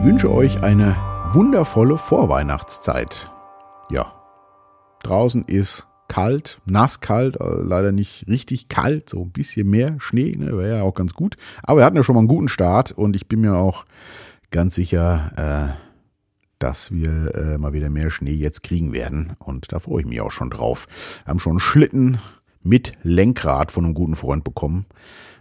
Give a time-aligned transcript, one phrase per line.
[0.00, 0.96] Ich wünsche euch eine
[1.34, 3.30] wundervolle Vorweihnachtszeit.
[3.90, 4.14] Ja,
[5.02, 10.56] draußen ist kalt, nasskalt, also leider nicht richtig kalt, so ein bisschen mehr Schnee, ne,
[10.56, 11.36] wäre ja auch ganz gut.
[11.62, 13.84] Aber wir hatten ja schon mal einen guten Start und ich bin mir auch
[14.50, 15.78] ganz sicher, äh,
[16.58, 19.36] dass wir äh, mal wieder mehr Schnee jetzt kriegen werden.
[19.38, 20.88] Und da freue ich mich auch schon drauf.
[21.24, 22.20] Wir haben schon einen Schlitten
[22.62, 24.86] mit Lenkrad von einem guten Freund bekommen.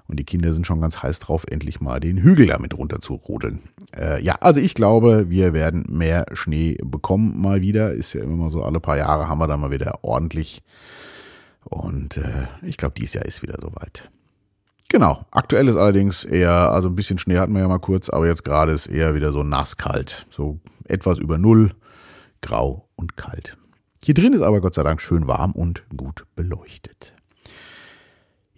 [0.09, 3.13] Und die Kinder sind schon ganz heiß drauf, endlich mal den Hügel damit runter zu
[3.13, 3.59] rodeln.
[3.95, 7.93] Äh, ja, also ich glaube, wir werden mehr Schnee bekommen mal wieder.
[7.93, 10.63] Ist ja immer so, alle paar Jahre haben wir da mal wieder ordentlich.
[11.63, 14.09] Und äh, ich glaube, dieses Jahr ist wieder soweit.
[14.89, 15.23] Genau.
[15.29, 18.43] Aktuell ist allerdings eher, also ein bisschen Schnee hatten wir ja mal kurz, aber jetzt
[18.43, 20.25] gerade ist eher wieder so nasskalt.
[20.31, 21.75] So etwas über Null,
[22.41, 23.57] grau und kalt.
[24.03, 27.13] Hier drin ist aber Gott sei Dank schön warm und gut beleuchtet.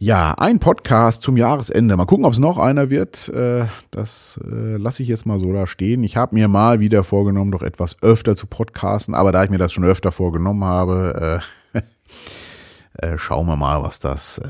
[0.04, 1.96] Ja, ein Podcast zum Jahresende.
[1.96, 3.30] Mal gucken, ob es noch einer wird.
[3.30, 6.04] Äh, das äh, lasse ich jetzt mal so da stehen.
[6.04, 9.60] Ich habe mir mal wieder vorgenommen, doch etwas öfter zu podcasten, aber da ich mir
[9.60, 11.44] das schon öfter vorgenommen habe,
[11.76, 11.84] äh,
[13.20, 14.42] schauen wir mal, was das,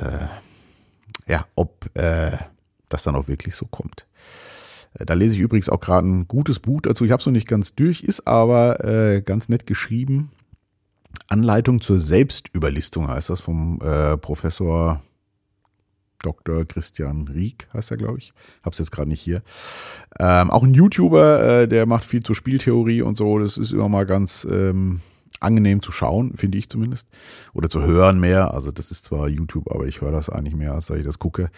[1.28, 4.08] ja, ob das dann auch wirklich so kommt.
[4.94, 7.04] Da lese ich übrigens auch gerade ein gutes Buch dazu.
[7.04, 10.32] Ich habe es noch nicht ganz durch, ist aber ganz nett geschrieben.
[11.28, 13.80] Anleitung zur Selbstüberlistung heißt das vom
[14.22, 15.02] Professor
[16.22, 16.66] Dr.
[16.66, 18.34] Christian Rieck heißt er, glaube ich.
[18.64, 19.42] Hab's jetzt gerade nicht hier.
[20.20, 23.40] Ähm, auch ein YouTuber, äh, der macht viel zur Spieltheorie und so.
[23.40, 25.02] Das ist immer mal ganz ähm,
[25.42, 27.08] angenehm zu schauen, finde ich zumindest.
[27.54, 28.54] Oder zu hören mehr.
[28.54, 31.20] Also das ist zwar YouTube, aber ich höre das eigentlich mehr, als dass ich das
[31.20, 31.50] gucke.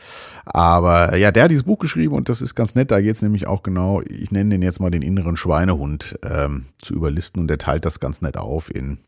[0.45, 2.91] Aber ja, der hat dieses Buch geschrieben und das ist ganz nett.
[2.91, 6.65] Da geht es nämlich auch genau, ich nenne den jetzt mal den inneren Schweinehund ähm,
[6.81, 8.99] zu überlisten und der teilt das ganz nett auf in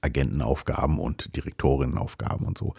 [0.00, 2.74] Agentenaufgaben und Direktorinnenaufgaben und so.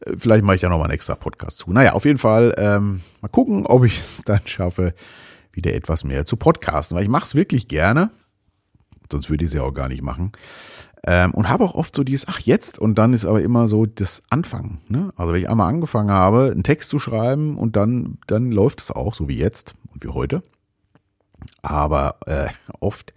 [0.00, 1.72] Äh, vielleicht mache ich ja noch mal einen extra Podcast zu.
[1.72, 4.94] Naja, auf jeden Fall ähm, mal gucken, ob ich es dann schaffe,
[5.52, 8.10] wieder etwas mehr zu podcasten, weil ich mache es wirklich gerne.
[9.10, 10.32] Sonst würde ich es ja auch gar nicht machen.
[11.04, 13.86] Ähm, und habe auch oft so dieses, ach jetzt, und dann ist aber immer so
[13.86, 14.80] das Anfangen.
[14.88, 15.12] Ne?
[15.16, 18.90] Also wenn ich einmal angefangen habe, einen Text zu schreiben und dann, dann läuft es
[18.90, 20.42] auch, so wie jetzt und wie heute.
[21.60, 23.12] Aber äh, oft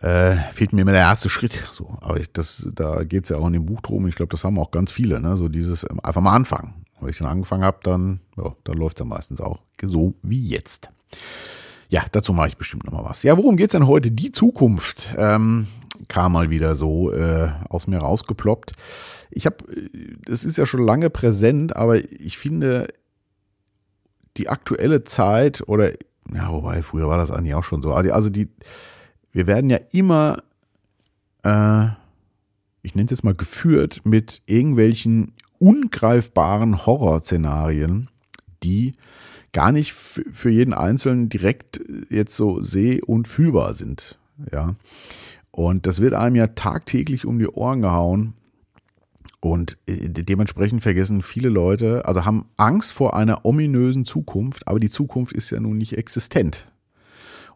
[0.00, 1.52] äh, fehlt mir immer der erste Schritt.
[1.72, 4.06] So, aber ich, das, da geht es ja auch in dem Buch drum.
[4.06, 5.20] Ich glaube, das haben auch ganz viele.
[5.20, 5.36] Ne?
[5.36, 6.84] So dieses ähm, einfach mal anfangen.
[7.00, 10.46] Wenn ich dann angefangen habe, dann, ja, dann läuft es ja meistens auch so wie
[10.46, 10.90] jetzt.
[11.88, 13.22] Ja, dazu mache ich bestimmt noch mal was.
[13.22, 14.10] Ja, worum geht's denn heute?
[14.10, 15.66] Die Zukunft ähm,
[16.08, 18.72] kam mal wieder so äh, aus mir rausgeploppt.
[19.30, 19.56] Ich habe,
[20.24, 22.88] das ist ja schon lange präsent, aber ich finde
[24.36, 25.92] die aktuelle Zeit oder
[26.32, 27.92] ja, wobei früher war das eigentlich auch schon so.
[27.92, 28.48] Also die
[29.32, 30.42] wir werden ja immer,
[31.42, 31.86] äh,
[32.82, 38.08] ich nenne es jetzt mal geführt, mit irgendwelchen ungreifbaren Horrorszenarien,
[38.62, 38.92] die
[39.52, 44.18] gar nicht für jeden Einzelnen direkt jetzt so seh- und fühlbar sind.
[44.52, 44.76] Ja.
[45.50, 48.34] Und das wird einem ja tagtäglich um die Ohren gehauen.
[49.40, 54.90] Und äh, dementsprechend vergessen viele Leute, also haben Angst vor einer ominösen Zukunft, aber die
[54.90, 56.69] Zukunft ist ja nun nicht existent.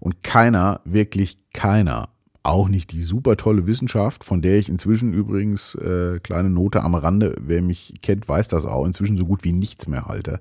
[0.00, 2.09] Und keiner, wirklich keiner,
[2.44, 6.94] auch nicht die super tolle Wissenschaft, von der ich inzwischen übrigens, äh, kleine Note am
[6.94, 10.41] Rande, wer mich kennt, weiß das auch, inzwischen so gut wie nichts mehr halte.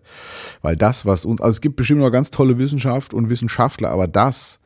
[0.62, 4.08] Weil das, was uns, also es gibt bestimmt noch ganz tolle Wissenschaft und Wissenschaftler, aber
[4.08, 4.60] das,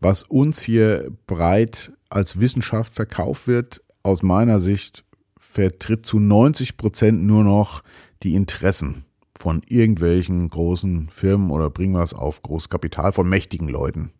[0.00, 5.04] was uns hier breit als Wissenschaft verkauft wird, aus meiner Sicht
[5.38, 7.84] vertritt zu 90 Prozent nur noch
[8.24, 9.04] die Interessen
[9.38, 14.12] von irgendwelchen großen Firmen oder bringen wir es auf Großkapital von mächtigen Leuten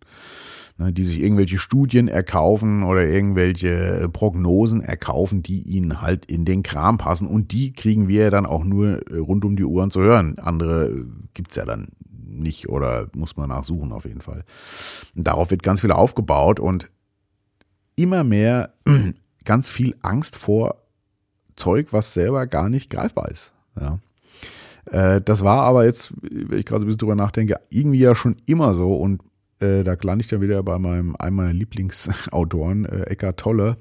[0.78, 6.62] ne, die sich irgendwelche Studien erkaufen oder irgendwelche Prognosen erkaufen, die ihnen halt in den
[6.62, 7.26] Kram passen.
[7.26, 10.38] Und die kriegen wir dann auch nur äh, rund um die Uhren zu hören.
[10.38, 14.44] Andere äh, gibt's ja dann nicht oder muss man nachsuchen auf jeden Fall.
[15.14, 16.88] Darauf wird ganz viel aufgebaut und
[17.94, 18.72] immer mehr
[19.44, 20.76] ganz viel Angst vor
[21.56, 23.52] Zeug, was selber gar nicht greifbar ist.
[23.78, 23.98] Ja.
[24.90, 28.14] Äh, das war aber jetzt, wenn ich gerade so ein bisschen drüber nachdenke, irgendwie ja
[28.14, 29.22] schon immer so und
[29.62, 33.76] äh, da lande ich dann wieder bei meinem, einem meiner Lieblingsautoren, äh, Eckart Tolle.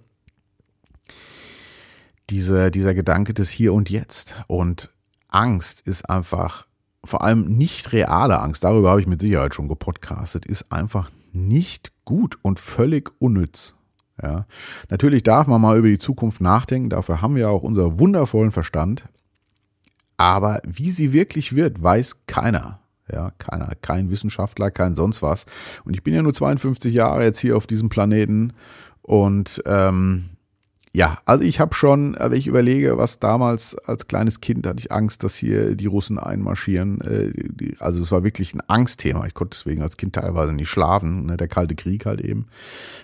[2.29, 4.35] Diese, dieser Gedanke des Hier und Jetzt.
[4.47, 4.89] Und
[5.29, 6.67] Angst ist einfach,
[7.03, 11.91] vor allem nicht reale Angst, darüber habe ich mit Sicherheit schon gepodcastet, ist einfach nicht
[12.05, 13.75] gut und völlig unnütz.
[14.21, 14.45] Ja.
[14.89, 19.07] Natürlich darf man mal über die Zukunft nachdenken, dafür haben wir auch unseren wundervollen Verstand.
[20.17, 22.80] Aber wie sie wirklich wird, weiß keiner.
[23.11, 25.45] Ja, keiner, kein Wissenschaftler, kein sonst was.
[25.85, 28.53] Und ich bin ja nur 52 Jahre jetzt hier auf diesem Planeten
[29.01, 30.29] und ähm,
[30.93, 34.91] ja, also ich habe schon, wenn ich überlege, was damals als kleines Kind hatte ich
[34.91, 36.99] Angst, dass hier die Russen einmarschieren.
[37.01, 39.25] Äh, also es war wirklich ein Angstthema.
[39.25, 41.27] Ich konnte deswegen als Kind teilweise nicht schlafen.
[41.27, 41.37] Ne?
[41.37, 42.47] Der Kalte Krieg halt eben.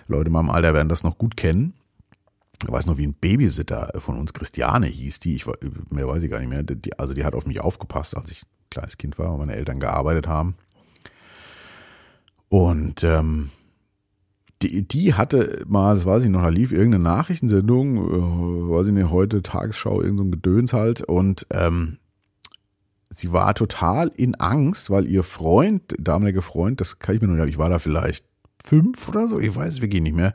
[0.06, 1.72] Leute in meinem Alter werden das noch gut kennen.
[2.62, 5.46] Ich weiß noch, wie ein Babysitter von uns, Christiane hieß die, ich
[5.90, 6.64] mehr weiß ich gar nicht mehr.
[6.64, 9.80] Die, also die hat auf mich aufgepasst, als ich kleines Kind war und meine Eltern
[9.80, 10.56] gearbeitet haben.
[12.48, 13.50] Und ähm,
[14.62, 18.92] die, die hatte mal, das weiß ich noch, da lief irgendeine Nachrichtensendung, äh, weiß ich
[18.92, 21.02] nicht, heute Tagesschau, irgendein so Gedöns halt.
[21.02, 21.98] Und ähm,
[23.10, 27.36] sie war total in Angst, weil ihr Freund, damaliger Freund, das kann ich mir nur
[27.36, 28.24] sagen, ich war da vielleicht
[28.64, 30.32] fünf oder so, ich weiß es wirklich nicht mehr,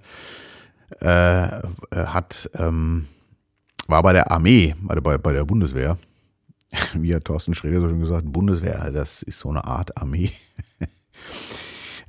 [1.00, 1.62] äh,
[1.94, 3.07] hat, ähm,
[3.88, 5.97] war bei der Armee, also bei, bei der Bundeswehr.
[6.94, 10.31] Wie hat Thorsten Schroeder so schon gesagt, Bundeswehr, das ist so eine Art Armee.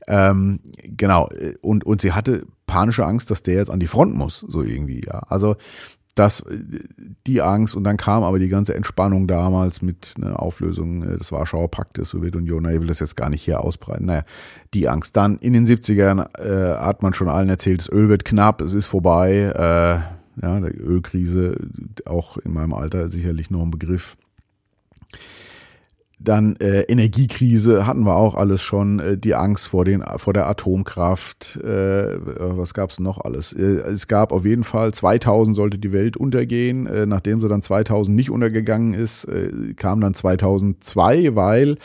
[0.07, 1.31] Ähm, genau,
[1.63, 5.03] und, und sie hatte panische Angst, dass der jetzt an die Front muss, so irgendwie,
[5.07, 5.21] ja.
[5.29, 5.57] Also
[6.15, 6.45] das,
[7.27, 11.71] die Angst und dann kam aber die ganze Entspannung damals mit einer Auflösung des Warschauer
[11.71, 14.25] Paktes, Sowjetunion, ich will das jetzt gar nicht hier ausbreiten, naja,
[14.75, 15.17] die Angst.
[15.17, 18.75] Dann in den 70ern äh, hat man schon allen erzählt, das Öl wird knapp, es
[18.75, 21.57] ist vorbei, äh, ja, die Ölkrise,
[22.07, 24.17] auch in meinem Alter sicherlich noch ein Begriff.
[26.25, 30.49] Dann äh, Energiekrise hatten wir auch alles schon, äh, die Angst vor, den, vor der
[30.49, 33.53] Atomkraft, äh, was gab es noch alles?
[33.53, 37.61] Äh, es gab auf jeden Fall, 2000 sollte die Welt untergehen, äh, nachdem sie dann
[37.61, 41.77] 2000 nicht untergegangen ist, äh, kam dann 2002, weil,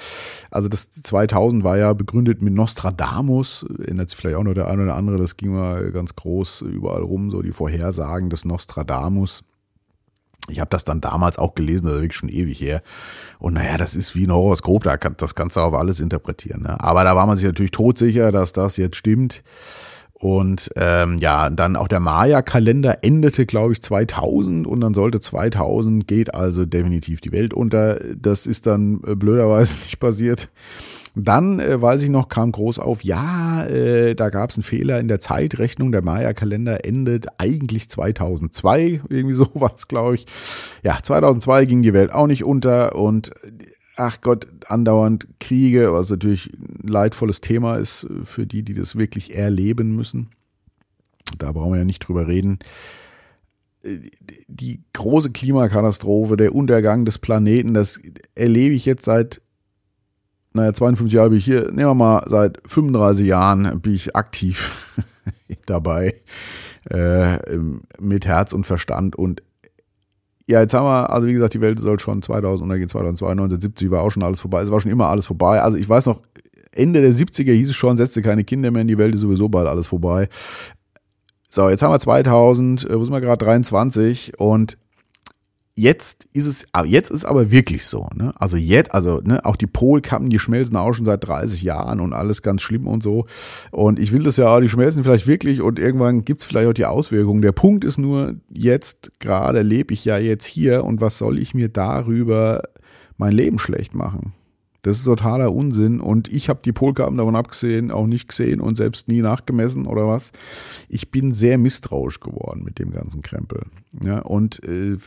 [0.52, 4.84] also das 2000 war ja begründet mit Nostradamus, erinnert sich vielleicht auch noch der eine
[4.84, 9.44] oder andere, das ging mal ganz groß überall rum, so die Vorhersagen des Nostradamus.
[10.48, 12.82] Ich habe das dann damals auch gelesen, das ist wirklich schon ewig her.
[13.38, 16.64] Und naja, das ist wie ein Horoskop, da kann, das kannst du auf alles interpretieren.
[16.64, 16.80] Ne?
[16.80, 19.44] Aber da war man sich natürlich todsicher, dass das jetzt stimmt.
[20.20, 26.06] Und ähm, ja, dann auch der Maya-Kalender endete, glaube ich, 2000 und dann sollte 2000
[26.08, 28.02] geht also definitiv die Welt unter.
[28.16, 30.50] Das ist dann äh, blöderweise nicht passiert.
[31.24, 35.00] Dann, äh, weiß ich noch, kam groß auf, ja, äh, da gab es einen Fehler
[35.00, 35.92] in der Zeitrechnung.
[35.92, 39.02] Der Maya-Kalender endet eigentlich 2002.
[39.10, 40.28] Irgendwie so war es, glaube ich.
[40.84, 43.32] Ja, 2002 ging die Welt auch nicht unter und
[43.96, 49.36] ach Gott, andauernd Kriege, was natürlich ein leidvolles Thema ist für die, die das wirklich
[49.36, 50.30] erleben müssen.
[51.38, 52.60] Da brauchen wir ja nicht drüber reden
[54.48, 58.00] die große Klimakatastrophe, der Untergang des Planeten, das
[58.36, 59.42] erlebe ich jetzt seit
[60.54, 64.96] naja, 52 Jahre bin ich hier, nehmen wir mal, seit 35 Jahren bin ich aktiv
[65.66, 66.16] dabei,
[66.90, 67.38] äh,
[68.00, 69.16] mit Herz und Verstand.
[69.16, 69.44] Und
[70.48, 73.92] ja, jetzt haben wir, also wie gesagt, die Welt soll schon 2000 untergehen, 2002, 1970
[73.92, 75.62] war auch schon alles vorbei, es war schon immer alles vorbei.
[75.62, 76.22] Also ich weiß noch,
[76.72, 79.50] Ende der 70er hieß es schon, setzte keine Kinder mehr in die Welt, ist sowieso
[79.50, 80.30] bald alles vorbei.
[81.50, 84.78] So, jetzt haben wir 2000, äh, wo sind wir gerade, 23 und
[85.80, 88.34] jetzt ist es, jetzt ist aber wirklich so, ne?
[88.36, 92.14] Also jetzt, also, ne, auch die Polkappen, die schmelzen auch schon seit 30 Jahren und
[92.14, 93.26] alles ganz schlimm und so.
[93.72, 96.74] Und ich will das ja, die schmelzen vielleicht wirklich und irgendwann gibt es vielleicht auch
[96.74, 97.42] die Auswirkungen.
[97.42, 101.54] Der Punkt ist nur, jetzt gerade lebe ich ja jetzt hier und was soll ich
[101.54, 102.64] mir darüber
[103.18, 104.34] mein Leben schlecht machen?
[104.82, 108.76] Das ist totaler Unsinn und ich habe die Polkappen davon abgesehen auch nicht gesehen und
[108.76, 110.32] selbst nie nachgemessen oder was.
[110.88, 113.64] Ich bin sehr misstrauisch geworden mit dem ganzen Krempel.
[114.02, 114.98] Ja, und äh,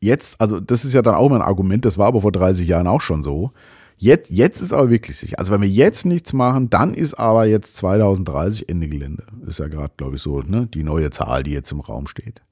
[0.00, 2.66] Jetzt, also das ist ja dann auch mal ein Argument, das war aber vor 30
[2.66, 3.52] Jahren auch schon so.
[3.98, 5.38] Jetzt, jetzt ist aber wirklich sicher.
[5.38, 9.24] Also wenn wir jetzt nichts machen, dann ist aber jetzt 2030 Ende Gelände.
[9.46, 12.42] Ist ja gerade, glaube ich, so ne, die neue Zahl, die jetzt im Raum steht.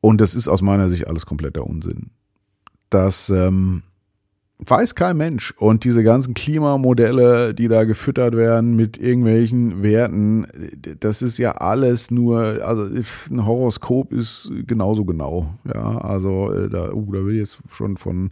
[0.00, 2.10] Und das ist aus meiner Sicht alles kompletter Unsinn.
[2.90, 3.84] Das ähm,
[4.58, 5.52] weiß kein Mensch.
[5.58, 10.46] Und diese ganzen Klimamodelle, die da gefüttert werden mit irgendwelchen Werten,
[11.00, 12.84] das ist ja alles nur, also
[13.30, 15.54] ein Horoskop ist genauso genau.
[15.64, 18.30] Ja, also äh, da, uh, da will jetzt schon von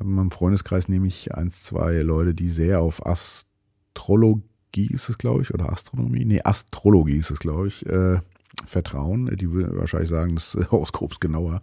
[0.00, 4.42] in meinem Freundeskreis nehme ich eins, zwei Leute, die sehr auf Astrologie
[4.90, 8.18] ist es, glaube ich, oder Astronomie, nee, Astrologie ist es, glaube ich, äh,
[8.66, 9.34] vertrauen.
[9.36, 11.62] Die würden wahrscheinlich sagen, das Horoskop ist genauer.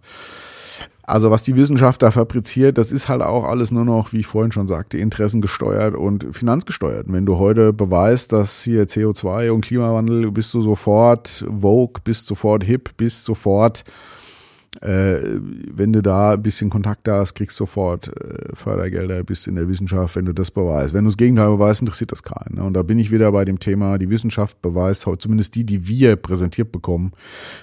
[1.04, 4.26] Also was die Wissenschaft da fabriziert, das ist halt auch alles nur noch, wie ich
[4.26, 7.06] vorhin schon sagte, interessengesteuert und finanzgesteuert.
[7.08, 12.64] wenn du heute beweist, dass hier CO2 und Klimawandel, bist du sofort woke, bist sofort
[12.64, 13.84] hip, bist sofort
[14.80, 15.18] äh,
[15.70, 19.68] wenn du da ein bisschen Kontakt hast, kriegst du sofort äh, Fördergelder, bist in der
[19.68, 20.94] Wissenschaft, wenn du das beweist.
[20.94, 22.56] Wenn du das Gegenteil beweist, interessiert das keinen.
[22.56, 22.64] Ne?
[22.64, 25.86] Und da bin ich wieder bei dem Thema, die Wissenschaft beweist heute, zumindest die, die
[25.86, 27.12] wir präsentiert bekommen,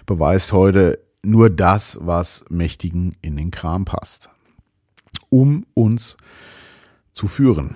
[0.05, 4.29] beweist heute nur das, was Mächtigen in den Kram passt,
[5.29, 6.15] um uns
[7.13, 7.75] zu führen.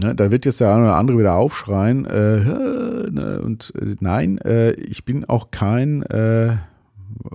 [0.00, 2.04] Ne, da wird jetzt der eine oder andere wieder aufschreien.
[2.06, 6.56] Äh, ne, und äh, nein, äh, ich bin auch kein, äh,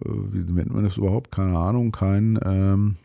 [0.06, 1.32] wie nennt man das überhaupt?
[1.32, 2.96] Keine Ahnung, kein ähm,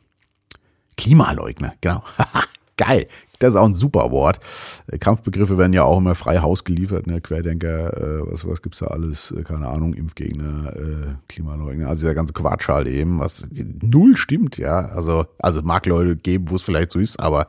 [0.97, 1.75] Klimaleugner.
[1.81, 2.03] Genau.
[2.77, 3.07] Geil.
[3.39, 4.41] Das ist auch ein super Wort.
[4.87, 7.07] Äh, Kampfbegriffe werden ja auch immer frei Haus geliefert.
[7.07, 7.21] Ne?
[7.21, 9.33] Querdenker, äh, was, was es da alles?
[9.33, 11.89] Äh, keine Ahnung, Impfgegner, äh, Klimaleugner.
[11.89, 13.49] Also der ganze Quatsch halt eben, was
[13.83, 14.87] null stimmt, ja.
[14.87, 17.49] Also, also mag Leute geben, wo es vielleicht so ist, aber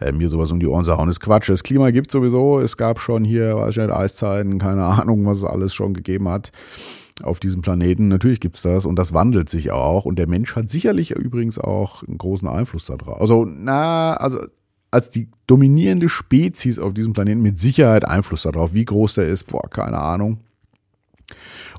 [0.00, 1.48] äh, mir sowas um die Ohren zu hauen ist Quatsch.
[1.48, 2.60] Das Klima gibt sowieso.
[2.60, 6.28] Es gab schon hier, weiß ich nicht, Eiszeiten, keine Ahnung, was es alles schon gegeben
[6.28, 6.52] hat
[7.22, 8.08] auf diesem Planeten.
[8.08, 10.04] Natürlich gibt's das und das wandelt sich auch.
[10.04, 13.20] Und der Mensch hat sicherlich übrigens auch einen großen Einfluss darauf.
[13.20, 14.40] Also, na, also
[14.90, 18.74] als die dominierende Spezies auf diesem Planeten mit Sicherheit Einfluss darauf.
[18.74, 20.38] Wie groß der ist, boah, keine Ahnung.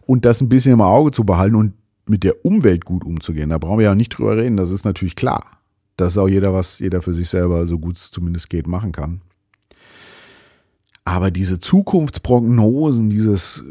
[0.05, 1.73] Und das ein bisschen im Auge zu behalten und
[2.07, 5.15] mit der Umwelt gut umzugehen, da brauchen wir ja nicht drüber reden, das ist natürlich
[5.15, 5.43] klar.
[5.97, 9.21] Dass auch jeder, was jeder für sich selber so gut es zumindest geht, machen kann.
[11.05, 13.63] Aber diese Zukunftsprognosen, dieses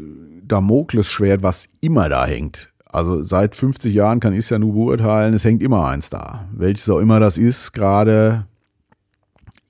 [0.47, 5.33] Damoklesschwert, was immer da hängt, also seit 50 Jahren kann ich es ja nur beurteilen,
[5.33, 6.47] es hängt immer eins da.
[6.53, 8.47] Welches auch immer das ist, gerade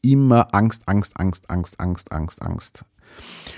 [0.04, 2.86] immer Angst, Angst, Angst, Angst, Angst, Angst, Angst.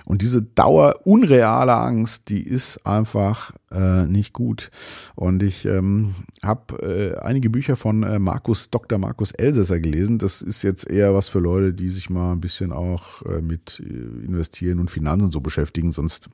[0.05, 4.71] Und diese Dauer unreale Angst, die ist einfach äh, nicht gut.
[5.15, 8.99] Und ich ähm, habe äh, einige Bücher von äh, Markus, Dr.
[8.99, 10.17] Markus Elsässer gelesen.
[10.17, 13.81] Das ist jetzt eher was für Leute, die sich mal ein bisschen auch äh, mit
[13.81, 15.91] äh, Investieren und Finanzen so beschäftigen.
[15.91, 16.29] Sonst,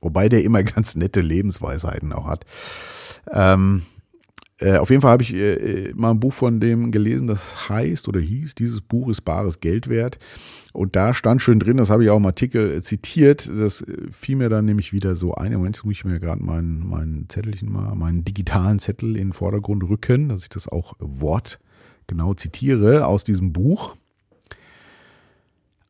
[0.00, 2.44] wobei der immer ganz nette Lebensweisheiten auch hat.
[3.32, 3.82] Ähm,
[4.60, 7.70] äh, auf jeden Fall habe ich äh, äh, mal ein Buch von dem gelesen, das
[7.70, 10.18] heißt oder hieß, dieses Buch ist bares Geld wert.
[10.72, 13.96] Und da stand schön drin, das habe ich auch im Artikel äh, zitiert, das äh,
[14.10, 15.52] fiel mir dann nämlich wieder so ein.
[15.52, 19.32] Moment, jetzt muss ich mir gerade meinen, meinen Zettelchen mal, meinen digitalen Zettel in den
[19.32, 23.96] Vordergrund rücken, dass ich das auch wortgenau zitiere aus diesem Buch.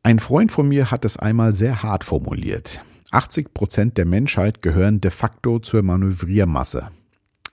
[0.01, 2.81] Ein Freund von mir hat es einmal sehr hart formuliert.
[3.11, 6.91] 80 Prozent der Menschheit gehören de facto zur Manövriermasse.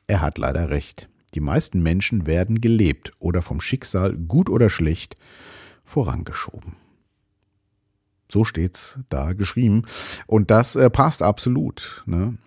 [0.07, 1.09] Er hat leider recht.
[1.35, 5.17] Die meisten Menschen werden gelebt oder vom Schicksal, gut oder schlecht,
[5.85, 6.77] vorangeschoben.
[8.31, 9.83] So steht's da geschrieben.
[10.27, 12.03] Und das äh, passt absolut.
[12.07, 12.39] Ne?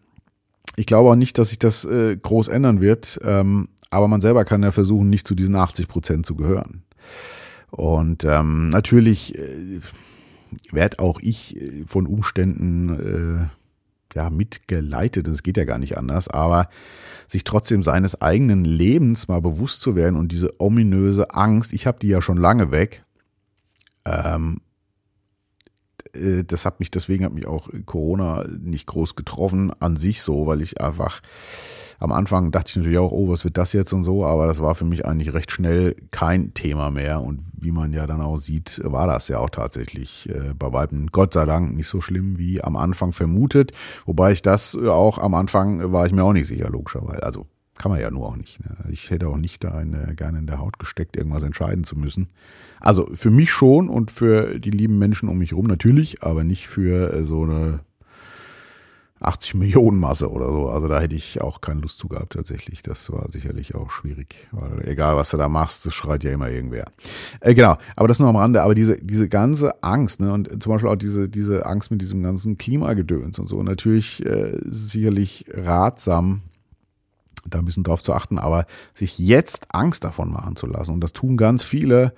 [0.75, 4.45] Ich glaube auch nicht, dass sich das äh, groß ändern wird, ähm, aber man selber
[4.45, 6.83] kann ja versuchen, nicht zu diesen 80 Prozent zu gehören.
[7.71, 9.79] Und ähm, natürlich äh,
[10.71, 16.27] werde auch ich äh, von Umständen äh, ja, mitgeleitet, es geht ja gar nicht anders,
[16.27, 16.69] aber
[17.27, 21.99] sich trotzdem seines eigenen Lebens mal bewusst zu werden und diese ominöse Angst, ich habe
[21.99, 23.05] die ja schon lange weg,
[24.05, 24.70] ähm, äh,
[26.13, 30.61] das hat mich, deswegen hat mich auch Corona nicht groß getroffen an sich so, weil
[30.61, 31.21] ich einfach
[31.99, 34.59] am Anfang dachte ich natürlich auch, oh, was wird das jetzt und so, aber das
[34.59, 38.37] war für mich eigentlich recht schnell kein Thema mehr und wie man ja dann auch
[38.37, 42.39] sieht, war das ja auch tatsächlich äh, bei Weitem Gott sei Dank nicht so schlimm
[42.39, 43.71] wie am Anfang vermutet,
[44.05, 47.45] wobei ich das auch am Anfang war ich mir auch nicht sicher, logischerweise, also
[47.77, 48.59] kann man ja nur auch nicht.
[48.63, 48.75] Ne?
[48.89, 52.29] Ich hätte auch nicht da eine, gerne in der Haut gesteckt, irgendwas entscheiden zu müssen.
[52.79, 56.67] Also für mich schon und für die lieben Menschen um mich herum natürlich, aber nicht
[56.67, 57.81] für äh, so eine
[59.21, 60.69] 80 Millionen Masse oder so.
[60.69, 62.81] Also da hätte ich auch keine Lust zu gehabt tatsächlich.
[62.81, 66.49] Das war sicherlich auch schwierig, weil egal was du da machst, das schreit ja immer
[66.49, 66.85] irgendwer.
[67.39, 68.63] Äh, genau, aber das nur am Rande.
[68.63, 72.23] Aber diese, diese ganze Angst, ne, und zum Beispiel auch diese, diese Angst mit diesem
[72.23, 76.41] ganzen Klimagedöns und so, natürlich äh, sicherlich ratsam,
[77.47, 81.01] da ein bisschen drauf zu achten, aber sich jetzt Angst davon machen zu lassen, und
[81.01, 82.13] das tun ganz viele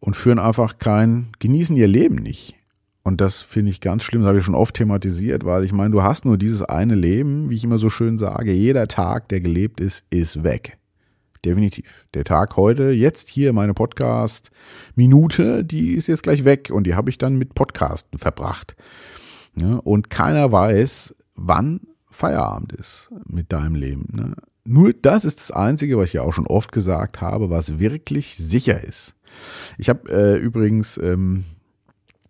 [0.00, 2.54] und führen einfach kein, genießen ihr Leben nicht.
[3.02, 5.90] Und das finde ich ganz schlimm, das habe ich schon oft thematisiert, weil ich meine,
[5.90, 9.40] du hast nur dieses eine Leben, wie ich immer so schön sage, jeder Tag, der
[9.40, 10.76] gelebt ist, ist weg.
[11.44, 12.06] Definitiv.
[12.14, 17.10] Der Tag heute, jetzt hier meine Podcast-Minute, die ist jetzt gleich weg und die habe
[17.10, 18.76] ich dann mit Podcasten verbracht.
[19.84, 21.80] Und keiner weiß, wann
[22.18, 24.08] Feierabend ist mit deinem Leben.
[24.12, 24.34] Ne?
[24.64, 28.36] Nur das ist das Einzige, was ich ja auch schon oft gesagt habe, was wirklich
[28.36, 29.14] sicher ist.
[29.78, 31.44] Ich habe äh, übrigens, ähm,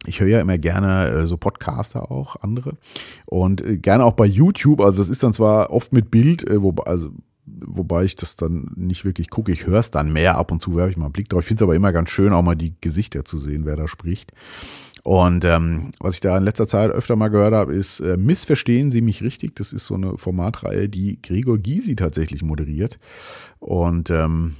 [0.04, 2.76] ich höre ja immer gerne äh, so Podcaster auch, andere.
[3.24, 4.82] Und äh, gerne auch bei YouTube.
[4.82, 7.08] Also das ist dann zwar oft mit Bild, äh, wobei, also,
[7.46, 9.52] wobei ich das dann nicht wirklich gucke.
[9.52, 10.36] Ich höre es dann mehr.
[10.36, 11.40] Ab und zu werfe ich mal einen Blick drauf.
[11.40, 13.88] Ich finde es aber immer ganz schön, auch mal die Gesichter zu sehen, wer da
[13.88, 14.32] spricht.
[15.04, 18.90] Und ähm, was ich da in letzter Zeit öfter mal gehört habe, ist äh, Missverstehen
[18.90, 19.56] Sie mich richtig.
[19.56, 22.98] Das ist so eine Formatreihe, die Gregor Gysi tatsächlich moderiert.
[23.58, 24.56] Und ähm,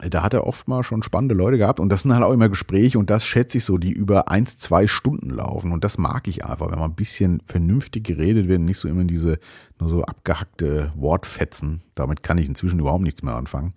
[0.00, 2.48] da hat er oft mal schon spannende Leute gehabt und das sind halt auch immer
[2.48, 6.28] Gespräche und das schätze ich so, die über eins, zwei Stunden laufen und das mag
[6.28, 9.38] ich einfach, wenn man ein bisschen vernünftig geredet wird, nicht so immer diese
[9.78, 11.82] nur so abgehackte Wortfetzen.
[11.94, 13.74] Damit kann ich inzwischen überhaupt nichts mehr anfangen.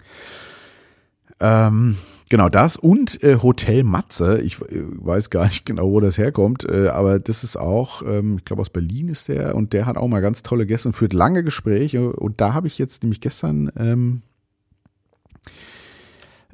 [1.40, 1.98] Ähm,
[2.30, 4.42] genau das und äh, Hotel Matze.
[4.42, 8.38] Ich äh, weiß gar nicht genau, wo das herkommt, äh, aber das ist auch, ähm,
[8.40, 10.94] ich glaube aus Berlin ist der und der hat auch mal ganz tolle Gäste und
[10.94, 12.14] führt lange Gespräche.
[12.14, 14.22] Und da habe ich jetzt nämlich gestern ähm,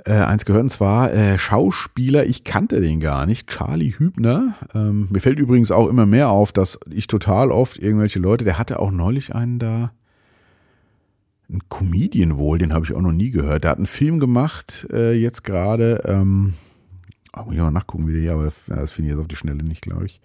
[0.06, 4.56] äh, eins gehört, und zwar äh, Schauspieler, ich kannte den gar nicht, Charlie Hübner.
[4.74, 8.58] Ähm, mir fällt übrigens auch immer mehr auf, dass ich total oft irgendwelche Leute, der
[8.58, 9.92] hatte auch neulich einen da,
[11.52, 13.64] ein Comedian wohl, den habe ich auch noch nie gehört.
[13.64, 16.54] Der hat einen Film gemacht, äh, jetzt gerade, ähm,
[17.36, 19.36] oh, muss ich mal nachgucken, wie der hier, aber das finde ich jetzt auf die
[19.36, 20.22] Schnelle nicht, glaube ich.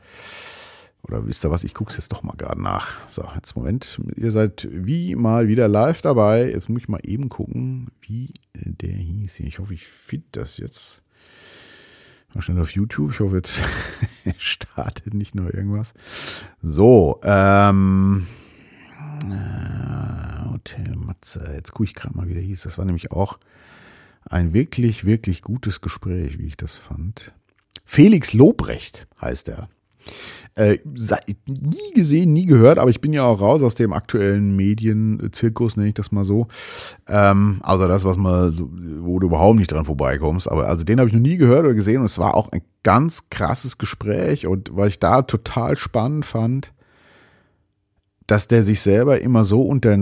[1.02, 1.62] Oder wisst ihr was?
[1.62, 3.08] Ich gucke es jetzt doch mal gerade nach.
[3.08, 4.00] So, jetzt Moment.
[4.16, 6.50] Ihr seid wie mal wieder live dabei.
[6.50, 9.40] Jetzt muss ich mal eben gucken, wie der hieß.
[9.40, 11.04] Ich hoffe, ich finde das jetzt.
[12.34, 13.12] Mal schnell auf YouTube.
[13.12, 13.60] Ich hoffe, jetzt
[14.38, 15.94] startet nicht nur irgendwas.
[16.60, 18.26] So, ähm.
[19.30, 21.52] Äh, Hotel Matze.
[21.54, 22.62] Jetzt gucke ich gerade mal, wie der hieß.
[22.62, 23.38] Das war nämlich auch
[24.24, 27.32] ein wirklich, wirklich gutes Gespräch, wie ich das fand.
[27.84, 29.68] Felix Lobrecht heißt er.
[30.54, 35.76] Äh, nie gesehen, nie gehört, aber ich bin ja auch raus aus dem aktuellen Medienzirkus,
[35.76, 36.46] nenne ich das mal so.
[37.06, 38.56] Ähm, also das, was man,
[39.00, 40.50] wo du überhaupt nicht dran vorbeikommst.
[40.50, 42.62] Aber also den habe ich noch nie gehört oder gesehen und es war auch ein
[42.82, 46.72] ganz krasses Gespräch und weil ich da total spannend fand,
[48.26, 49.98] dass der sich selber immer so unter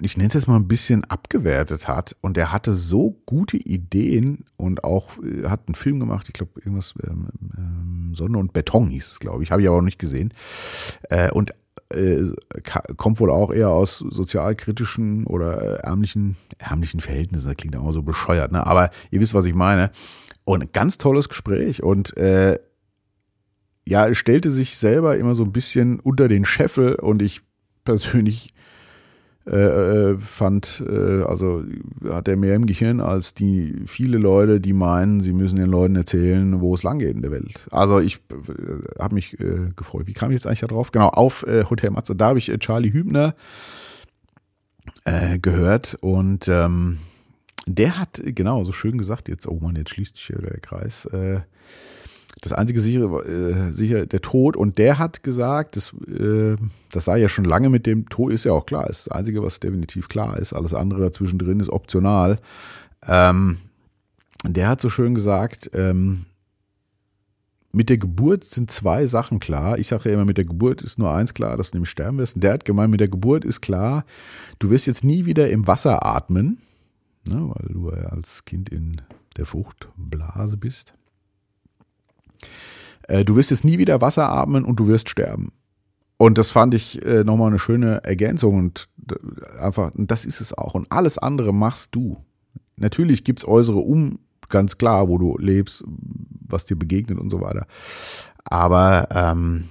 [0.00, 2.16] ich nenne es jetzt mal ein bisschen abgewertet hat.
[2.20, 6.60] Und er hatte so gute Ideen und auch äh, hat einen Film gemacht, ich glaube,
[6.60, 9.98] irgendwas, ähm, ähm, Sonne und Beton hieß es, glaube ich, habe ich aber auch nicht
[9.98, 10.34] gesehen.
[11.08, 11.52] Äh, und
[11.90, 12.24] äh,
[12.96, 17.46] kommt wohl auch eher aus sozialkritischen oder äh, ärmlichen, ärmlichen Verhältnissen.
[17.46, 18.66] Das klingt auch so bescheuert, ne?
[18.66, 19.90] Aber ihr wisst, was ich meine.
[20.44, 22.58] Und ein ganz tolles Gespräch und äh,
[23.88, 27.42] ja, stellte sich selber immer so ein bisschen unter den Scheffel und ich
[27.84, 28.48] persönlich
[29.48, 31.62] äh, äh, fand, äh, also
[32.08, 35.94] hat er mehr im Gehirn als die viele Leute, die meinen, sie müssen den Leuten
[35.94, 37.68] erzählen, wo es langgeht in der Welt.
[37.70, 40.08] Also ich äh, habe mich äh, gefreut.
[40.08, 40.90] Wie kam ich jetzt eigentlich da drauf?
[40.90, 42.16] Genau, auf äh, Hotel Matze.
[42.16, 43.34] Da habe ich Charlie Hübner
[45.40, 46.98] gehört und ähm,
[47.66, 51.08] der hat genau so schön gesagt, jetzt, oh Mann, jetzt schließt sich hier der Kreis.
[52.40, 54.56] Das einzige sichere, äh, sicher der Tod.
[54.56, 56.56] Und der hat gesagt, das, äh,
[56.90, 58.88] das sei ja schon lange mit dem Tod, ist ja auch klar.
[58.88, 60.52] Ist das Einzige, was definitiv klar ist.
[60.52, 62.38] Alles andere dazwischen drin ist optional.
[63.06, 63.58] Ähm,
[64.44, 66.26] der hat so schön gesagt, ähm,
[67.72, 69.78] mit der Geburt sind zwei Sachen klar.
[69.78, 72.18] Ich sage ja immer, mit der Geburt ist nur eins klar, dass du nämlich sterben
[72.18, 72.36] wirst.
[72.36, 74.04] Und der hat gemeint, mit der Geburt ist klar,
[74.58, 76.58] du wirst jetzt nie wieder im Wasser atmen,
[77.26, 79.02] ne, weil du ja als Kind in
[79.36, 80.94] der Fruchtblase bist.
[83.02, 85.52] Äh, du wirst jetzt nie wieder Wasser atmen und du wirst sterben.
[86.18, 90.56] Und das fand ich äh, nochmal eine schöne Ergänzung und äh, einfach, das ist es
[90.56, 90.74] auch.
[90.74, 92.24] Und alles andere machst du.
[92.76, 94.18] Natürlich gibt es äußere Um,
[94.48, 97.66] ganz klar, wo du lebst, was dir begegnet und so weiter.
[98.44, 99.64] Aber, ähm,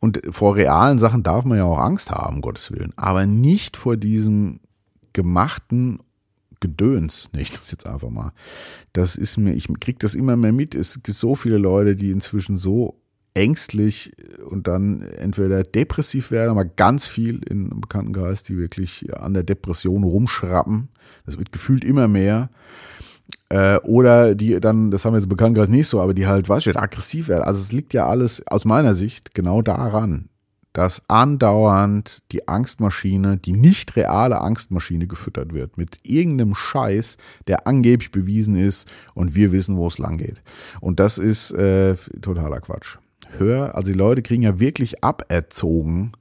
[0.00, 2.92] und vor realen Sachen darf man ja auch Angst haben, Gottes Willen.
[2.96, 4.60] Aber nicht vor diesem
[5.12, 5.98] gemachten
[6.60, 8.32] Gedöns, nenne ich das jetzt einfach mal.
[8.92, 10.74] Das ist mir, ich kriege das immer mehr mit.
[10.74, 13.00] Es gibt so viele Leute, die inzwischen so
[13.34, 14.12] ängstlich
[14.48, 20.04] und dann entweder depressiv werden, aber ganz viel im Bekanntenkreis, die wirklich an der Depression
[20.04, 20.88] rumschrappen.
[21.26, 22.50] Das wird gefühlt immer mehr.
[23.48, 26.48] Äh, oder die dann, das haben wir jetzt im Bekanntenkreis nicht so, aber die halt,
[26.48, 27.42] weißt du, aggressiv werden.
[27.42, 30.28] Also es liegt ja alles aus meiner Sicht genau daran,
[30.76, 38.10] dass andauernd die Angstmaschine, die nicht reale Angstmaschine gefüttert wird mit irgendeinem Scheiß, der angeblich
[38.10, 40.42] bewiesen ist und wir wissen, wo es lang geht.
[40.82, 42.98] Und das ist äh, totaler Quatsch.
[43.38, 46.12] Hör, also die Leute kriegen ja wirklich aberzogen,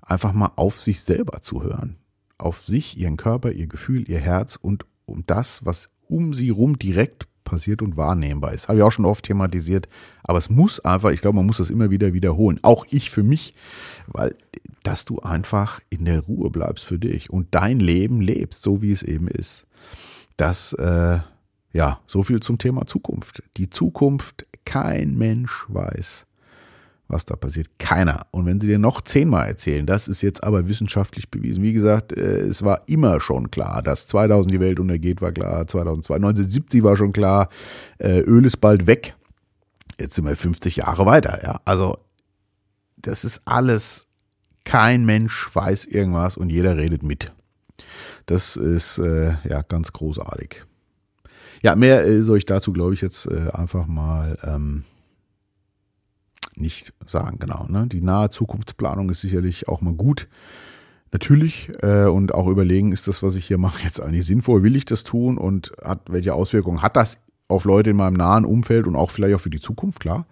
[0.00, 1.94] einfach mal auf sich selber zu hören.
[2.38, 6.76] Auf sich, ihren Körper, ihr Gefühl, ihr Herz und um das, was um sie rum
[6.76, 8.68] direkt passiert und wahrnehmbar ist.
[8.68, 9.88] Habe ich auch schon oft thematisiert.
[10.22, 12.58] Aber es muss einfach, ich glaube, man muss das immer wieder wiederholen.
[12.62, 13.54] Auch ich für mich,
[14.06, 14.36] weil,
[14.82, 18.92] dass du einfach in der Ruhe bleibst für dich und dein Leben lebst, so wie
[18.92, 19.66] es eben ist.
[20.36, 21.18] Das, äh,
[21.72, 23.42] ja, so viel zum Thema Zukunft.
[23.56, 26.26] Die Zukunft, kein Mensch weiß
[27.12, 27.68] was da passiert.
[27.78, 28.26] Keiner.
[28.30, 31.62] Und wenn sie dir noch zehnmal erzählen, das ist jetzt aber wissenschaftlich bewiesen.
[31.62, 35.66] Wie gesagt, äh, es war immer schon klar, dass 2000 die Welt untergeht, war klar.
[35.66, 37.48] 2002, 1970 war schon klar,
[37.98, 39.14] äh, Öl ist bald weg.
[40.00, 41.40] Jetzt sind wir 50 Jahre weiter.
[41.44, 41.98] Ja, also
[42.96, 44.08] das ist alles.
[44.64, 47.32] Kein Mensch weiß irgendwas und jeder redet mit.
[48.26, 50.64] Das ist äh, ja ganz großartig.
[51.62, 54.84] Ja, mehr äh, soll ich dazu, glaube ich, jetzt äh, einfach mal ähm,
[56.56, 57.66] nicht sagen, genau.
[57.68, 57.86] Ne?
[57.86, 60.28] Die nahe Zukunftsplanung ist sicherlich auch mal gut.
[61.12, 64.62] natürlich äh, und auch überlegen, ist das, was ich hier mache, jetzt eigentlich sinnvoll?
[64.62, 68.44] Will ich das tun und hat, welche Auswirkungen hat das auf Leute in meinem nahen
[68.44, 70.26] Umfeld und auch vielleicht auch für die Zukunft, klar.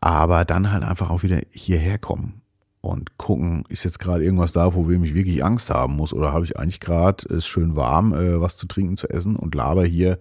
[0.00, 2.40] Aber dann halt einfach auch wieder hierher kommen
[2.80, 6.44] und gucken, ist jetzt gerade irgendwas da, wo ich wirklich Angst haben muss oder habe
[6.44, 10.18] ich eigentlich gerade es schön warm, äh, was zu trinken, zu essen und laber hier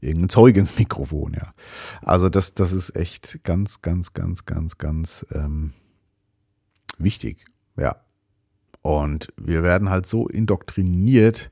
[0.00, 1.52] irgendein Zeug ins Mikrofon, ja.
[2.02, 5.72] Also das, das ist echt ganz, ganz, ganz, ganz, ganz ähm,
[6.98, 7.44] wichtig,
[7.76, 7.96] ja.
[8.82, 11.50] Und wir werden halt so indoktriniert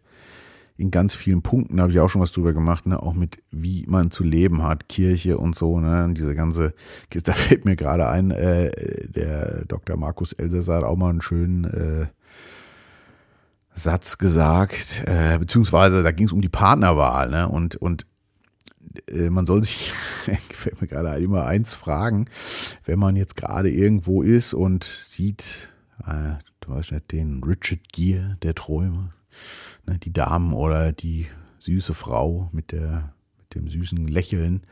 [0.79, 3.03] in ganz vielen Punkten, habe ich auch schon was drüber gemacht, ne?
[3.03, 6.05] auch mit wie man zu leben hat, Kirche und so, ne?
[6.05, 6.73] Und diese ganze,
[7.25, 8.71] da fällt mir gerade ein, äh,
[9.09, 9.97] der Dr.
[9.97, 12.07] Markus Elsässer hat auch mal einen schönen äh,
[13.75, 17.49] Satz gesagt, äh, beziehungsweise da ging es um die Partnerwahl, ne?
[17.49, 18.07] Und, und
[19.31, 19.93] man soll sich,
[20.49, 22.27] gefällt mir gerade immer eins fragen,
[22.85, 25.71] wenn man jetzt gerade irgendwo ist und sieht,
[26.07, 29.13] äh, du weißt nicht, den Richard Gere der Träume,
[29.87, 31.27] ne, die Damen oder die
[31.59, 34.63] süße Frau mit der, mit dem süßen Lächeln.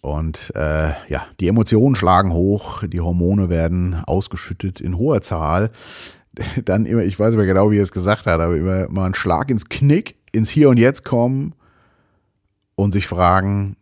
[0.00, 5.70] Und äh, ja, die Emotionen schlagen hoch, die Hormone werden ausgeschüttet in hoher Zahl.
[6.64, 9.06] Dann immer, ich weiß nicht mehr genau, wie er es gesagt hat, aber immer mal
[9.06, 11.54] ein Schlag ins Knick, ins Hier und Jetzt kommen
[12.78, 13.76] und sich fragen,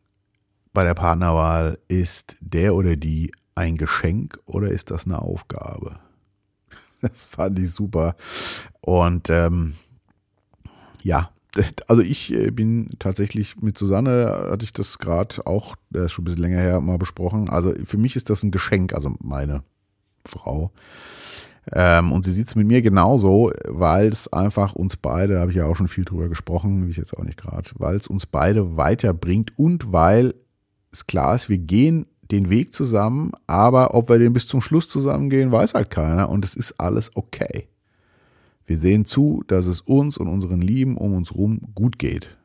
[0.72, 6.00] bei der Partnerwahl, ist der oder die ein Geschenk oder ist das eine Aufgabe?
[7.02, 8.16] Das fand ich super.
[8.80, 9.74] Und ähm,
[11.02, 11.30] ja,
[11.88, 16.22] also ich äh, bin tatsächlich mit Susanne, hatte ich das gerade auch, das ist schon
[16.22, 17.50] ein bisschen länger her, mal besprochen.
[17.50, 19.62] Also für mich ist das ein Geschenk, also meine
[20.24, 20.72] Frau.
[21.72, 25.50] Ähm, und sie sieht es mit mir genauso, weil es einfach uns beide, da habe
[25.50, 28.06] ich ja auch schon viel drüber gesprochen, wie ich jetzt auch nicht gerade, weil es
[28.06, 30.34] uns beide weiterbringt und weil
[30.92, 34.88] es klar ist, wir gehen den Weg zusammen, aber ob wir den bis zum Schluss
[34.88, 37.68] zusammengehen, weiß halt keiner und es ist alles okay.
[38.64, 42.36] Wir sehen zu, dass es uns und unseren Lieben um uns rum gut geht.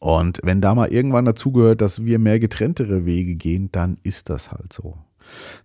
[0.00, 4.50] Und wenn da mal irgendwann dazugehört, dass wir mehr getrenntere Wege gehen, dann ist das
[4.52, 4.96] halt so.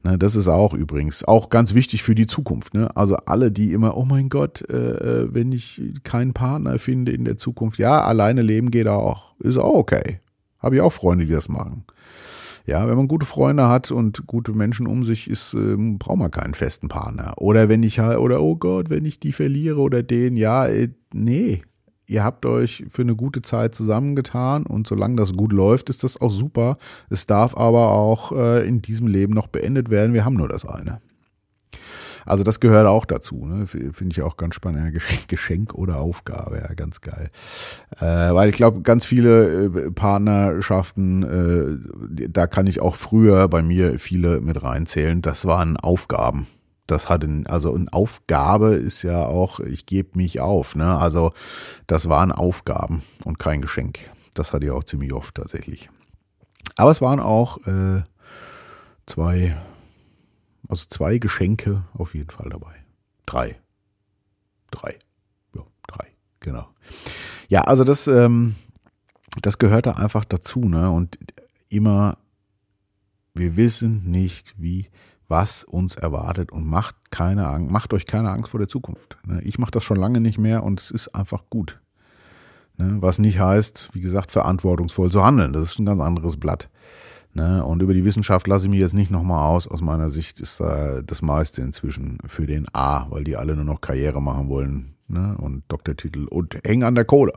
[0.04, 2.74] Ne, das ist auch übrigens auch ganz wichtig für die Zukunft.
[2.74, 2.96] Ne?
[2.96, 4.76] Also alle, die immer, oh mein Gott, äh,
[5.24, 9.58] äh, wenn ich keinen Partner finde in der Zukunft, ja, alleine leben geht auch, ist
[9.58, 10.20] auch okay.
[10.60, 11.84] Habe ich auch Freunde, die das machen.
[12.66, 16.32] Ja, wenn man gute Freunde hat und gute Menschen um sich ist, äh, braucht man
[16.32, 17.34] keinen festen Partner.
[17.38, 20.90] Oder wenn ich halt, oder oh Gott, wenn ich die verliere oder den, ja, äh,
[21.14, 21.62] nee,
[22.08, 26.20] ihr habt euch für eine gute Zeit zusammengetan und solange das gut läuft, ist das
[26.20, 26.78] auch super.
[27.10, 30.14] Es darf aber auch äh, in diesem Leben noch beendet werden.
[30.14, 31.02] Wir haben nur das eine.
[32.26, 33.46] Also das gehört auch dazu.
[33.46, 33.68] Ne?
[33.68, 34.94] Finde ich auch ganz spannend.
[34.94, 37.30] Geschenk, Geschenk, oder Aufgabe, ja, ganz geil.
[37.98, 43.62] Äh, weil ich glaube, ganz viele äh, Partnerschaften, äh, da kann ich auch früher bei
[43.62, 45.22] mir viele mit reinzählen.
[45.22, 46.48] Das waren Aufgaben
[46.88, 50.98] das hat ein, also eine Aufgabe ist ja auch, ich gebe mich auf, ne?
[50.98, 51.34] Also
[51.88, 54.00] das waren Aufgaben und kein Geschenk.
[54.34, 55.90] Das hatte ich auch ziemlich oft tatsächlich.
[56.76, 58.04] Aber es waren auch äh,
[59.06, 59.56] zwei,
[60.68, 62.76] also zwei Geschenke auf jeden Fall dabei.
[63.26, 63.60] Drei.
[64.72, 64.98] Drei.
[65.56, 66.08] Ja, drei,
[66.40, 66.68] genau.
[67.48, 68.56] Ja, also das, ähm,
[69.42, 70.90] das gehört da einfach dazu, ne?
[70.92, 71.18] Und
[71.70, 72.18] immer,
[73.34, 74.90] wir wissen nicht, wie
[75.34, 79.18] was uns erwartet und macht keine Angst, macht euch keine Angst vor der Zukunft.
[79.26, 79.42] Ne?
[79.42, 81.82] Ich mache das schon lange nicht mehr und es ist einfach gut.
[82.78, 82.98] Ne?
[83.00, 85.52] Was nicht heißt, wie gesagt, verantwortungsvoll zu handeln.
[85.52, 86.70] Das ist ein ganz anderes Blatt.
[87.34, 87.66] Ne?
[87.66, 89.68] Und über die Wissenschaft lasse ich mich jetzt nicht nochmal aus.
[89.68, 93.66] Aus meiner Sicht ist da das meiste inzwischen für den A, weil die alle nur
[93.66, 97.34] noch Karriere machen wollen und Doktortitel und hängen an der Kohle.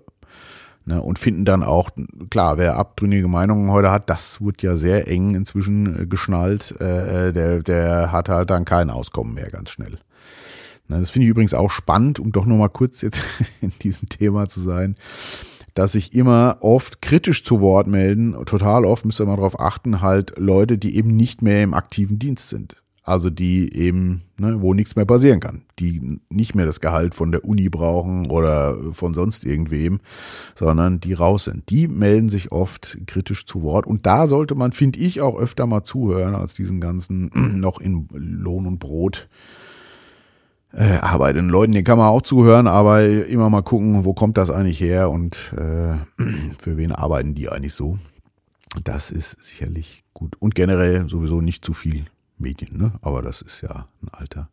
[0.88, 1.90] Ne, und finden dann auch,
[2.31, 7.29] klar, wer abtrünnige Meinungen heute hat, das wird ja sehr eng inzwischen äh, geschnallt, äh,
[7.29, 9.99] äh, der, der hat halt dann kein Auskommen mehr ganz schnell.
[10.87, 13.20] Ne, das finde ich übrigens auch spannend, um doch nochmal kurz jetzt
[13.61, 14.94] in diesem Thema zu sein,
[15.75, 20.03] dass sich immer oft kritisch zu Wort melden, total oft müsst ihr mal darauf achten,
[20.03, 22.77] halt Leute, die eben nicht mehr im aktiven Dienst sind.
[23.07, 27.31] Also die eben, ne, wo nichts mehr passieren kann, die nicht mehr das Gehalt von
[27.31, 30.01] der Uni brauchen oder von sonst irgendwem,
[30.57, 31.71] sondern die raus sind.
[31.71, 33.87] Die melden sich oft kritisch zu Wort.
[33.87, 38.09] Und da sollte man, finde ich, auch öfter mal zuhören, als diesen ganzen noch in
[38.12, 39.29] Lohn und Brot
[40.73, 41.75] äh, arbeitenden Leuten.
[41.75, 45.55] Den kann man auch zuhören, aber immer mal gucken, wo kommt das eigentlich her und
[45.57, 45.95] äh,
[46.59, 48.01] für wen arbeiten die eigentlich so.
[48.83, 50.35] Das ist sicherlich gut.
[50.40, 52.07] Und generell sowieso nicht zu viel
[52.38, 52.92] Medien, ne?
[53.03, 54.49] Aber das ist ja ein alter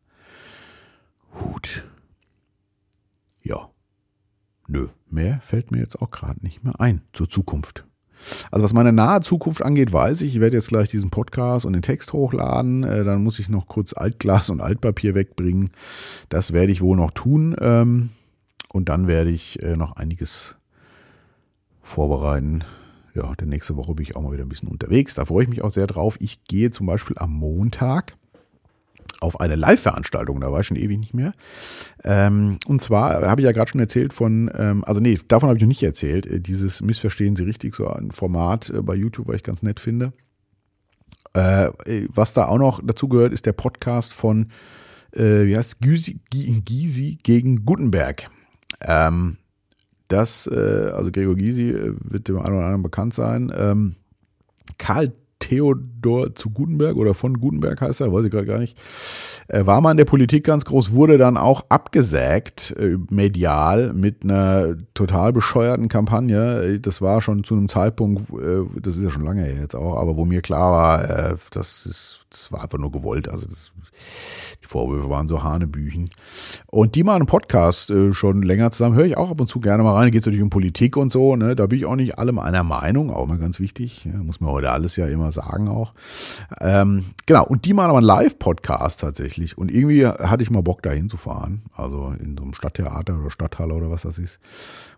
[1.39, 1.83] Hut.
[3.43, 3.69] Ja.
[4.67, 7.85] Nö, mehr fällt mir jetzt auch gerade nicht mehr ein zur Zukunft.
[8.51, 11.73] Also was meine nahe Zukunft angeht, weiß ich, ich werde jetzt gleich diesen Podcast und
[11.73, 12.83] den Text hochladen.
[12.83, 15.71] Äh, dann muss ich noch kurz Altglas und Altpapier wegbringen.
[16.29, 17.55] Das werde ich wohl noch tun.
[17.59, 18.09] Ähm,
[18.69, 20.55] und dann werde ich äh, noch einiges
[21.81, 22.63] vorbereiten.
[23.15, 25.13] Ja, denn nächste Woche bin ich auch mal wieder ein bisschen unterwegs.
[25.13, 26.17] Da freue ich mich auch sehr drauf.
[26.19, 28.17] Ich gehe zum Beispiel am Montag
[29.23, 31.33] auf eine Live-Veranstaltung, da war ich schon ewig nicht mehr.
[32.03, 35.57] Ähm, und zwar habe ich ja gerade schon erzählt von, ähm, also nee, davon habe
[35.57, 39.27] ich noch nicht erzählt, äh, dieses Missverstehen Sie richtig, so ein Format äh, bei YouTube,
[39.27, 40.11] was ich ganz nett finde.
[41.33, 41.69] Äh,
[42.09, 44.51] was da auch noch dazu gehört, ist der Podcast von,
[45.13, 48.29] äh, wie heißt Gysi, Gysi gegen Gutenberg.
[48.81, 49.37] Ähm,
[50.07, 53.51] das, äh, also Gregor Gysi äh, wird dem einen oder anderen bekannt sein.
[53.55, 53.95] Ähm,
[54.77, 58.77] Karl Theodor zu Gutenberg oder von Gutenberg heißt er, weiß ich gerade gar nicht,
[59.49, 64.23] äh, war mal in der Politik ganz groß, wurde dann auch abgesägt äh, medial mit
[64.23, 66.79] einer total bescheuerten Kampagne.
[66.79, 68.31] Das war schon zu einem Zeitpunkt,
[68.81, 72.25] das ist ja schon lange her jetzt auch, aber wo mir klar war, das ist,
[72.29, 73.27] das war einfach nur gewollt.
[73.27, 73.73] Also das,
[74.73, 76.09] Vorwürfe waren so Hanebüchen.
[76.65, 79.83] Und die machen einen Podcast schon länger zusammen, höre ich auch ab und zu gerne
[79.83, 80.07] mal rein.
[80.07, 81.55] Da geht es natürlich um Politik und so, ne?
[81.55, 84.05] Da bin ich auch nicht allem einer Meinung, auch mal ganz wichtig.
[84.05, 85.93] Ja, muss man heute alles ja immer sagen auch.
[86.59, 89.57] Ähm, genau, und die machen aber einen Live-Podcast tatsächlich.
[89.59, 91.61] Und irgendwie hatte ich mal Bock, da hinzufahren.
[91.75, 94.39] Also in so einem Stadttheater oder Stadthalle oder was das ist.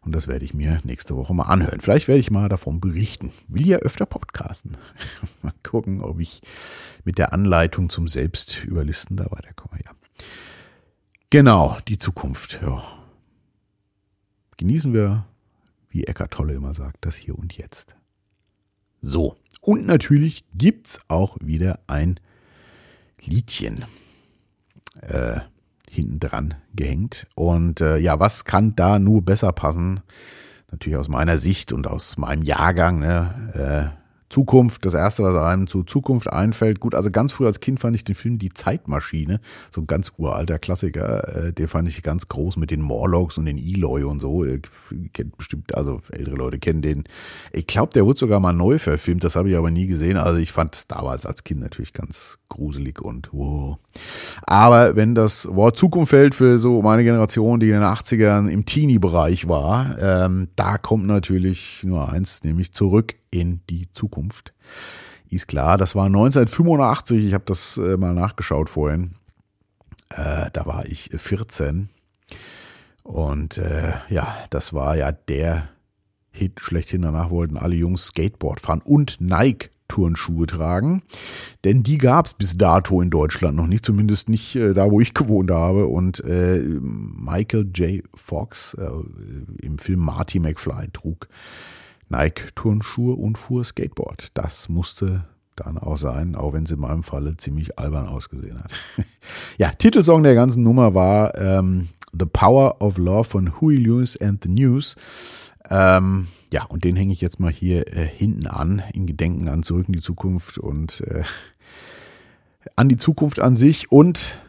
[0.05, 1.81] Und das werde ich mir nächste Woche mal anhören.
[1.81, 3.31] Vielleicht werde ich mal davon berichten.
[3.47, 4.77] Will ja öfter podcasten.
[5.41, 6.41] mal gucken, ob ich
[7.03, 9.64] mit der Anleitung zum Selbstüberlisten da weiterkomme.
[11.29, 12.59] Genau, die Zukunft.
[12.61, 12.83] Ja.
[14.57, 15.25] Genießen wir,
[15.89, 17.95] wie Eckart Tolle immer sagt, das Hier und Jetzt.
[19.01, 22.19] So, und natürlich gibt es auch wieder ein
[23.23, 23.85] Liedchen
[25.01, 25.39] äh,
[25.91, 27.27] hinten dran gehängt.
[27.35, 30.01] Und äh, ja, was kann da nur besser passen?
[30.71, 32.99] Natürlich aus meiner Sicht und aus meinem Jahrgang.
[32.99, 33.91] Ne?
[33.93, 36.79] Äh, Zukunft, das erste, was einem zu Zukunft einfällt.
[36.79, 39.39] Gut, also ganz früh als Kind fand ich den Film Die Zeitmaschine,
[39.71, 41.47] so ein ganz uralter Klassiker.
[41.47, 44.43] Äh, den fand ich ganz groß mit den Morlocks und den Eloy und so.
[44.43, 44.61] Ihr
[45.13, 47.03] kennt bestimmt, also ältere Leute kennen den.
[47.51, 50.17] Ich glaube, der wurde sogar mal neu verfilmt, das habe ich aber nie gesehen.
[50.17, 53.77] Also ich fand es damals als Kind natürlich ganz gruselig und wow.
[54.43, 58.65] Aber wenn das Wort Zukunft fällt für so meine Generation, die in den 80ern im
[58.65, 64.53] Teenie-Bereich war, ähm, da kommt natürlich nur eins, nämlich zurück in die Zukunft.
[65.29, 69.15] Ist klar, das war 1985, ich habe das äh, mal nachgeschaut vorhin.
[70.09, 71.89] Äh, da war ich 14.
[73.03, 75.69] Und äh, ja, das war ja der
[76.31, 77.03] Hit schlechthin.
[77.03, 81.03] Danach wollten alle Jungs Skateboard fahren und Nike Turnschuhe tragen.
[81.63, 84.99] Denn die gab es bis dato in Deutschland noch nicht, zumindest nicht äh, da, wo
[84.99, 85.87] ich gewohnt habe.
[85.87, 88.03] Und äh, Michael J.
[88.13, 88.89] Fox äh,
[89.65, 91.29] im Film Marty McFly trug
[92.09, 94.31] Nike-Turnschuhe und fuhr Skateboard.
[94.33, 95.23] Das musste
[95.55, 98.71] dann auch sein, auch wenn es in meinem Falle ziemlich albern ausgesehen hat.
[99.57, 104.43] ja, Titelsong der ganzen Nummer war ähm, The Power of Love von Huey Lewis and
[104.43, 104.97] the News.
[105.69, 109.63] Ähm, ja, und den hänge ich jetzt mal hier äh, hinten an, in Gedenken an
[109.63, 111.23] Zurück in die Zukunft und äh,
[112.75, 113.91] an die Zukunft an sich.
[113.91, 114.39] Und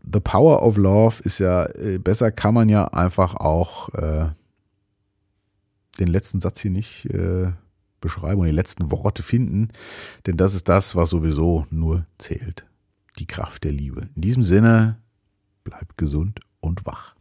[0.00, 4.28] The Power of Love ist ja, äh, besser kann man ja einfach auch äh,
[5.98, 7.52] den letzten Satz hier nicht äh,
[8.00, 9.68] beschreiben und die letzten Worte finden,
[10.26, 12.66] denn das ist das, was sowieso nur zählt.
[13.18, 14.08] Die Kraft der Liebe.
[14.14, 14.98] In diesem Sinne,
[15.62, 17.14] bleibt gesund und wach.